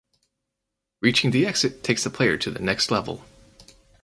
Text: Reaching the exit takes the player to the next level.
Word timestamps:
Reaching 1.01 1.29
the 1.29 1.45
exit 1.45 1.83
takes 1.83 2.03
the 2.05 2.09
player 2.09 2.35
to 2.35 2.49
the 2.49 2.57
next 2.57 2.89
level. 2.89 3.23